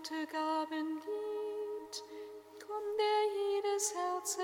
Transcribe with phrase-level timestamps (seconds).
[0.00, 2.04] gute Gaben gibt,
[2.66, 4.38] komm, der jedes Herz.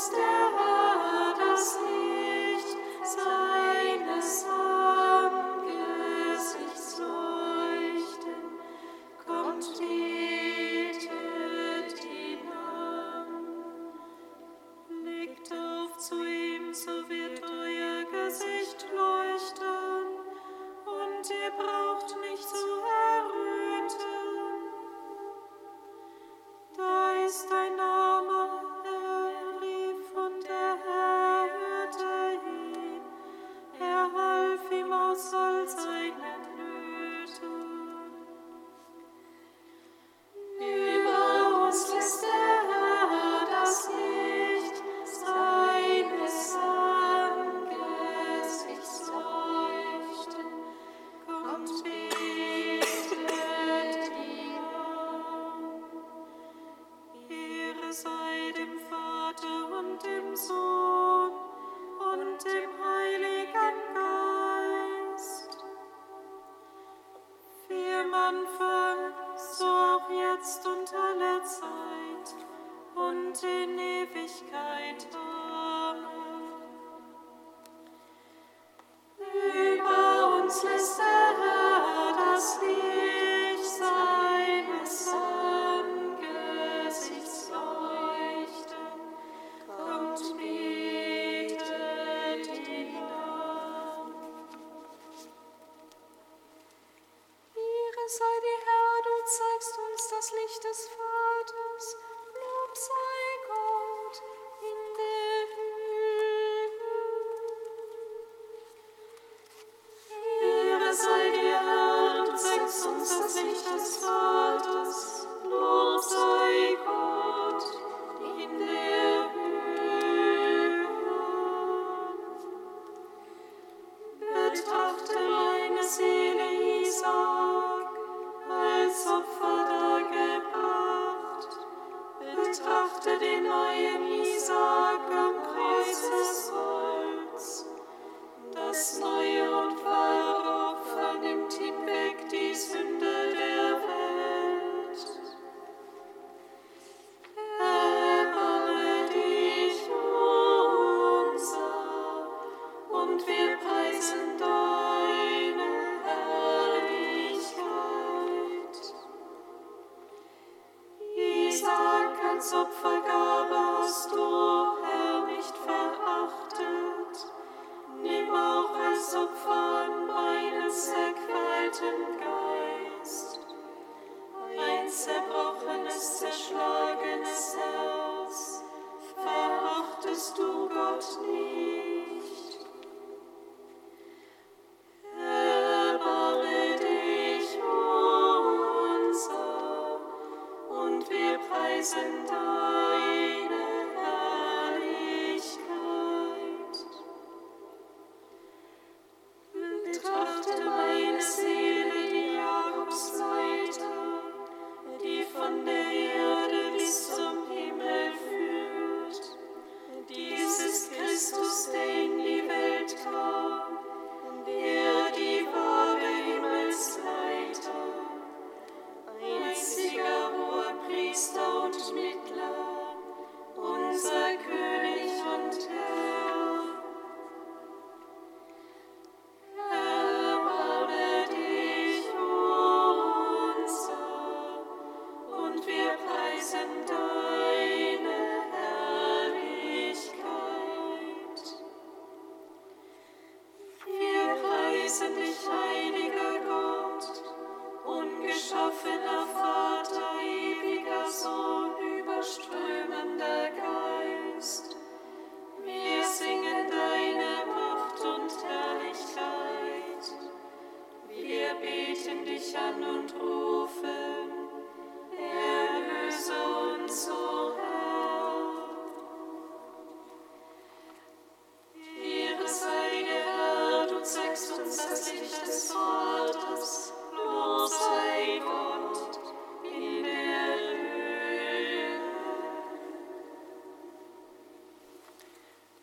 [0.00, 0.39] stand.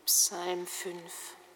[0.08, 1.47] 5.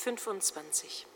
[0.00, 1.06] 25.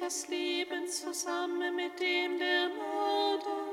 [0.00, 3.67] das Leben zusammen mit dem der Mörder.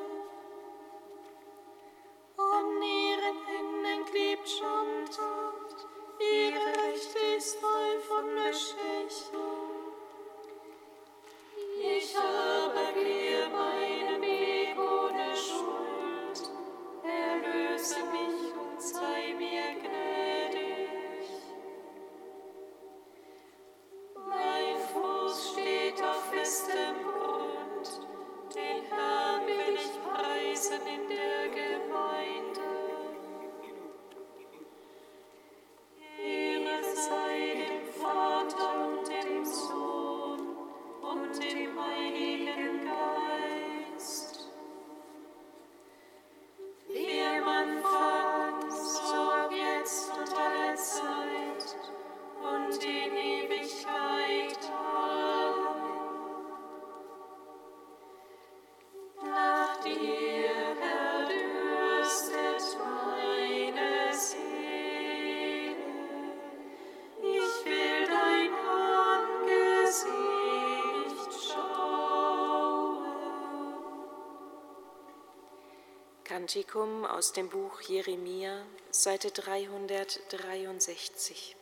[76.45, 81.55] Kantikum aus dem Buch Jeremia, Seite 363.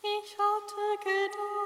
[0.00, 1.57] Ich hatte gedacht,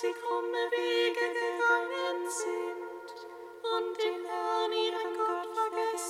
[0.00, 3.28] sie krumme Wege gegangen sind
[3.74, 6.09] und den Herrn ihren Gott vergessen.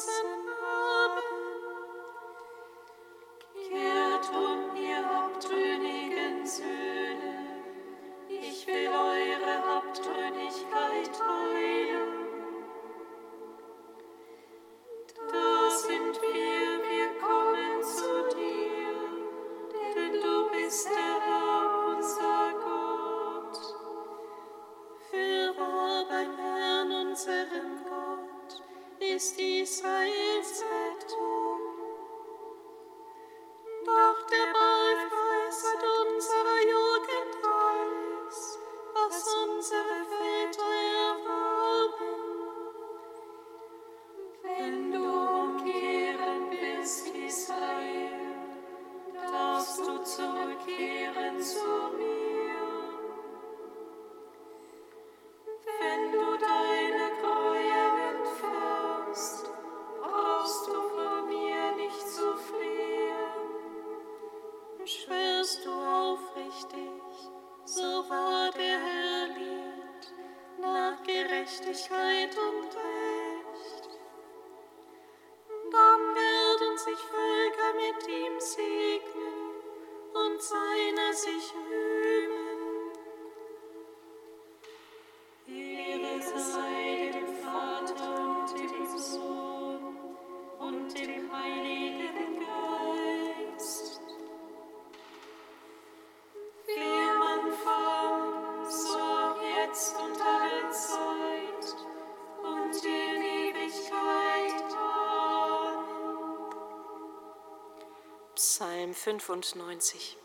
[109.03, 110.20] 95.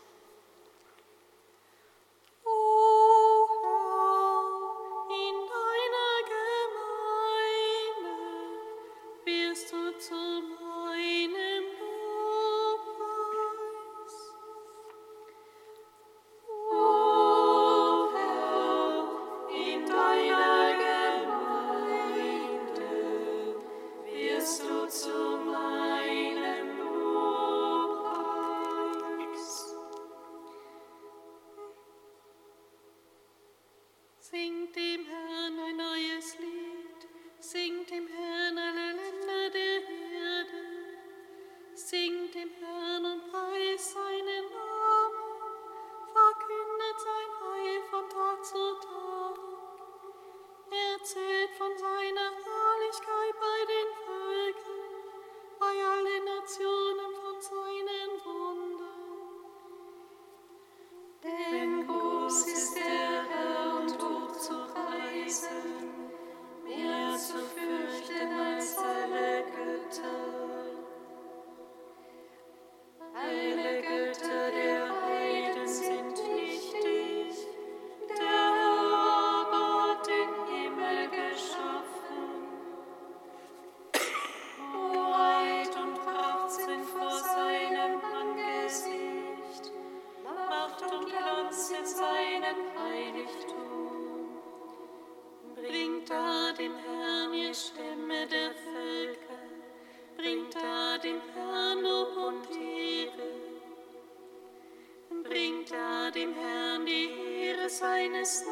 [107.78, 108.42] seines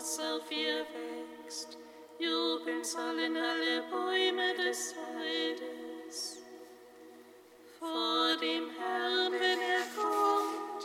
[0.00, 1.76] was auf ihr wächst.
[2.18, 6.38] Jubeln sollen alle Bäume des Waldes.
[7.78, 10.82] Vor dem Herrn, wenn er kommt,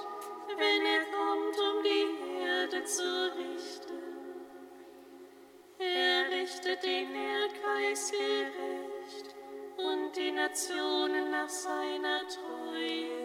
[0.58, 4.04] wenn er kommt, um die Erde zu richten.
[5.80, 9.34] Er richtet den Erdkreis gerecht
[9.78, 13.25] und die Nationen nach seiner Treue.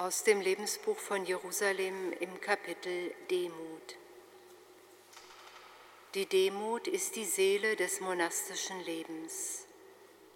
[0.00, 3.96] Aus dem Lebensbuch von Jerusalem im Kapitel Demut.
[6.14, 9.66] Die Demut ist die Seele des monastischen Lebens.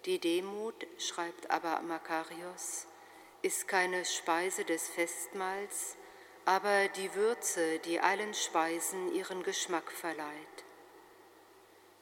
[0.05, 2.85] Die Demut, schreibt aber Makarios,
[3.41, 5.95] ist keine Speise des Festmahls,
[6.45, 10.63] aber die Würze, die allen Speisen ihren Geschmack verleiht.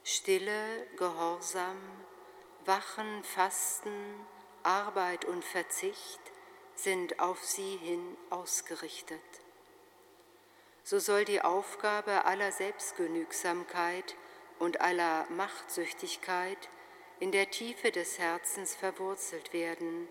[0.02, 1.80] Stille, Gehorsam,
[2.66, 4.26] Wachen, Fasten,
[4.62, 6.20] Arbeit und Verzicht
[6.74, 9.20] sind auf sie hin ausgerichtet.
[10.82, 14.16] So soll die Aufgabe aller Selbstgenügsamkeit
[14.58, 16.68] und aller Machtsüchtigkeit
[17.20, 20.08] in der Tiefe des Herzens verwurzelt werden,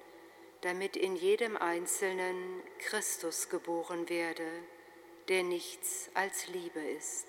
[0.61, 4.47] damit in jedem Einzelnen Christus geboren werde,
[5.27, 7.27] der nichts als Liebe ist.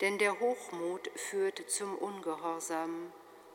[0.00, 3.12] Denn der Hochmut führt zum Ungehorsam,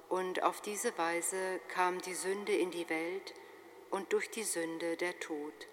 [0.10, 3.34] und auf diese Weise kam die Sünde in die Welt
[3.92, 5.68] und durch die Sünde der Tod.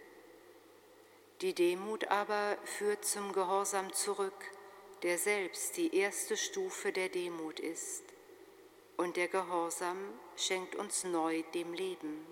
[1.40, 4.52] Die Demut aber führt zum Gehorsam zurück,
[5.02, 8.04] der selbst die erste Stufe der Demut ist.
[8.96, 9.98] Und der Gehorsam
[10.36, 12.24] schenkt uns neu dem Leben.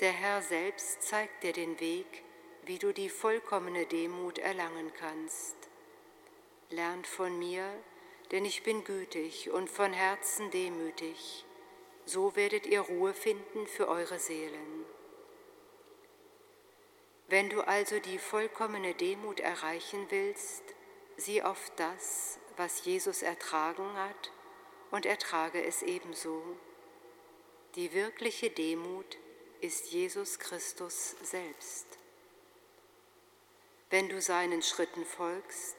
[0.00, 2.24] Der Herr selbst zeigt dir den Weg,
[2.64, 5.56] wie du die vollkommene Demut erlangen kannst.
[6.70, 7.68] Lernt von mir,
[8.30, 11.44] denn ich bin gütig und von Herzen demütig.
[12.04, 14.84] So werdet ihr Ruhe finden für eure Seelen.
[17.28, 20.62] Wenn du also die vollkommene Demut erreichen willst,
[21.16, 24.32] sieh auf das, was Jesus ertragen hat,
[24.90, 26.42] und ertrage es ebenso.
[27.76, 29.16] Die wirkliche Demut
[29.62, 31.86] ist Jesus Christus selbst.
[33.88, 35.76] Wenn du seinen Schritten folgst,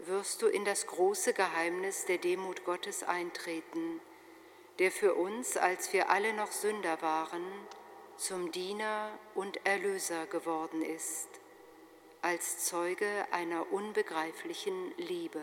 [0.00, 4.00] wirst du in das große Geheimnis der Demut Gottes eintreten,
[4.78, 7.44] der für uns, als wir alle noch Sünder waren,
[8.16, 11.28] zum Diener und Erlöser geworden ist,
[12.22, 15.42] als Zeuge einer unbegreiflichen Liebe.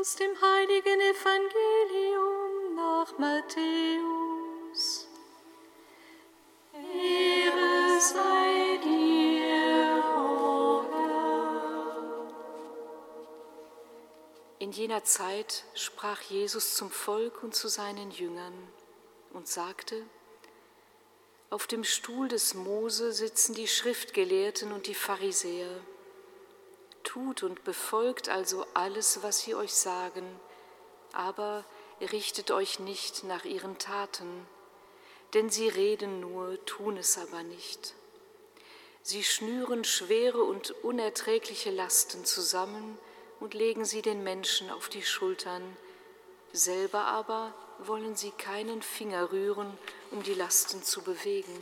[0.00, 5.06] Aus dem heiligen Evangelium nach Matthäus.
[6.72, 12.32] Ehre sei dir, o Herr.
[14.58, 18.54] In jener Zeit sprach Jesus zum Volk und zu seinen Jüngern
[19.34, 20.02] und sagte,
[21.50, 25.82] auf dem Stuhl des Mose sitzen die Schriftgelehrten und die Pharisäer.
[27.12, 30.24] Tut und befolgt also alles, was sie euch sagen,
[31.12, 31.64] aber
[32.00, 34.46] richtet euch nicht nach ihren Taten,
[35.34, 37.94] denn sie reden nur, tun es aber nicht.
[39.02, 42.96] Sie schnüren schwere und unerträgliche Lasten zusammen
[43.40, 45.76] und legen sie den Menschen auf die Schultern,
[46.52, 49.76] selber aber wollen sie keinen Finger rühren,
[50.12, 51.58] um die Lasten zu bewegen.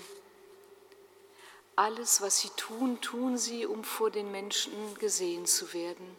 [1.79, 6.17] Alles, was sie tun, tun sie, um vor den Menschen gesehen zu werden.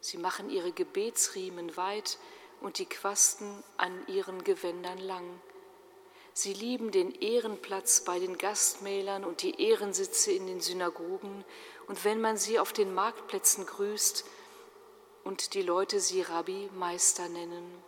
[0.00, 2.18] Sie machen ihre Gebetsriemen weit
[2.60, 5.40] und die Quasten an ihren Gewändern lang.
[6.32, 11.44] Sie lieben den Ehrenplatz bei den Gastmählern und die Ehrensitze in den Synagogen.
[11.86, 14.24] Und wenn man sie auf den Marktplätzen grüßt
[15.22, 17.80] und die Leute sie Rabbi, Meister nennen.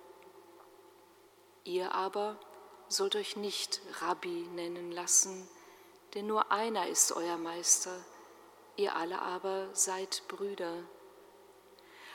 [1.65, 2.39] Ihr aber
[2.87, 5.49] sollt euch nicht Rabbi nennen lassen,
[6.19, 7.97] denn nur einer ist euer Meister,
[8.75, 10.83] ihr alle aber seid Brüder.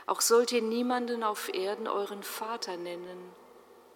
[0.07, 3.33] Auch sollt ihr niemanden auf Erden euren Vater nennen,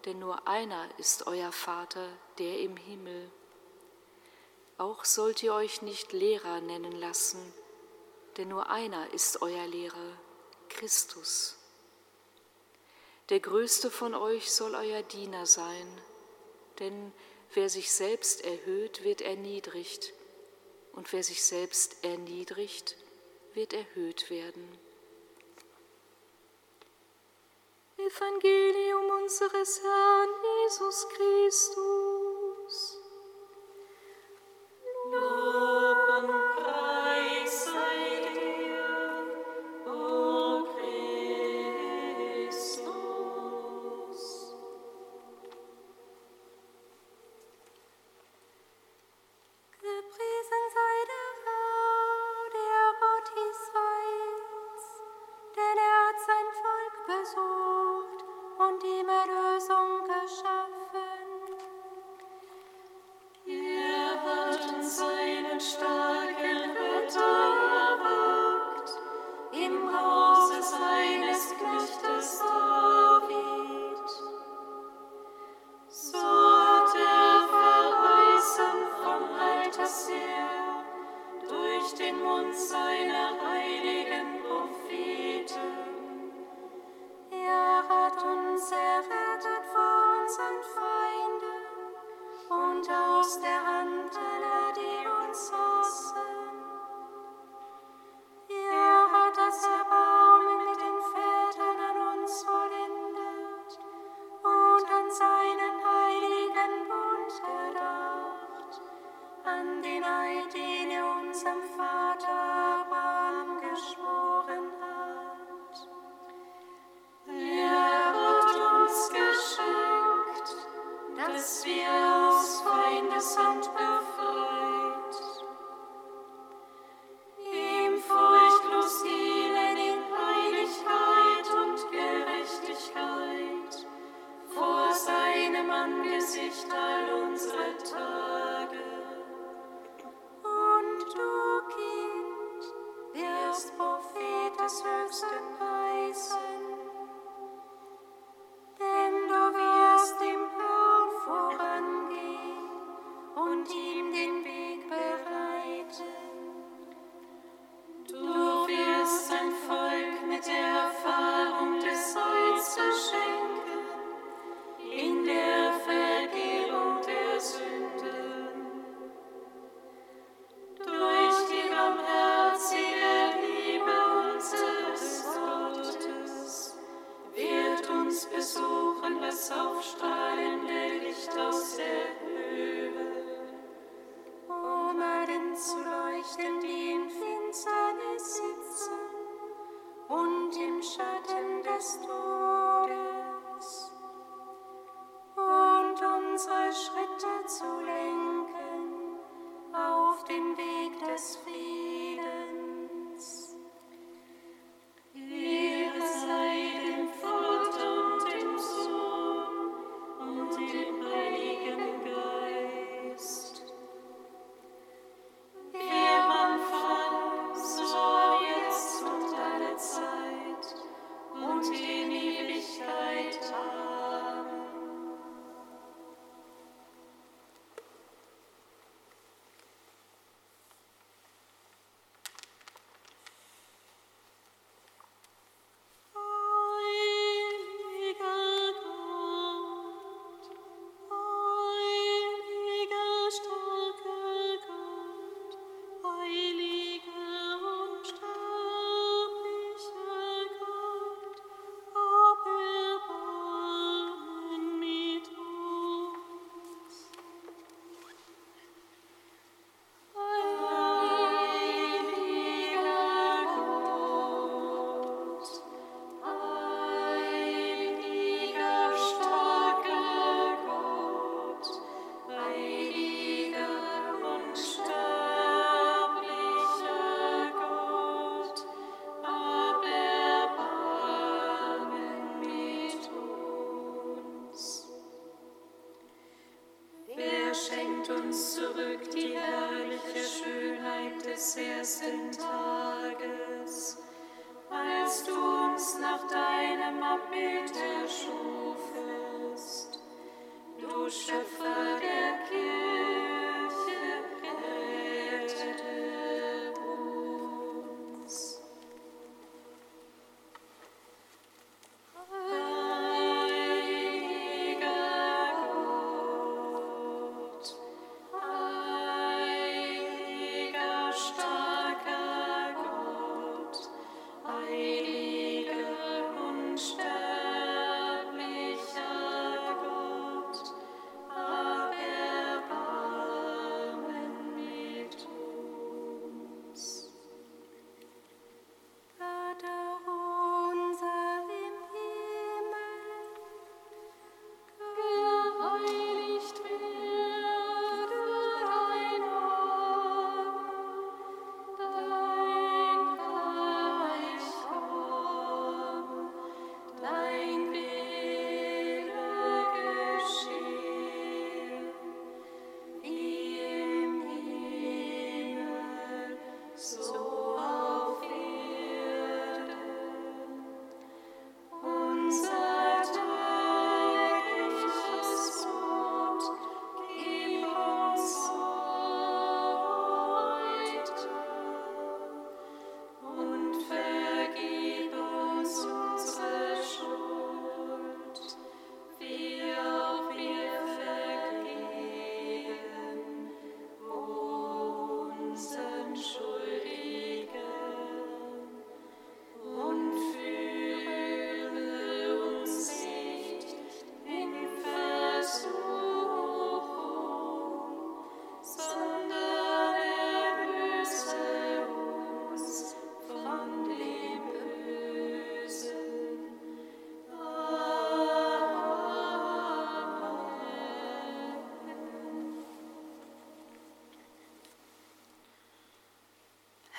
[0.06, 3.30] denn nur einer ist euer Vater, der im Himmel.
[4.78, 7.54] Auch sollt ihr euch nicht Lehrer nennen lassen,
[8.38, 10.14] denn nur einer ist euer Lehrer,
[10.70, 11.58] Christus.
[13.28, 16.02] Der größte von euch soll euer Diener sein,
[16.80, 17.12] denn
[17.54, 20.14] Wer sich selbst erhöht, wird erniedrigt,
[20.94, 22.96] und wer sich selbst erniedrigt,
[23.54, 24.78] wird erhöht werden.
[27.98, 30.30] Evangelium unseres Herrn
[30.66, 32.98] Jesus Christus.
[35.12, 35.77] Lob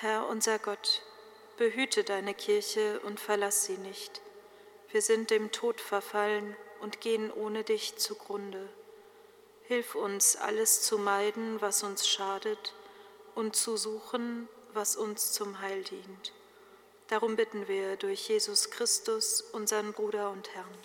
[0.01, 1.01] Herr unser Gott,
[1.57, 4.21] behüte deine Kirche und verlass sie nicht.
[4.91, 8.69] Wir sind dem Tod verfallen und gehen ohne dich zugrunde.
[9.63, 12.73] Hilf uns, alles zu meiden, was uns schadet,
[13.35, 16.31] und zu suchen, was uns zum Heil dient.
[17.07, 20.77] Darum bitten wir durch Jesus Christus, unseren Bruder und Herrn.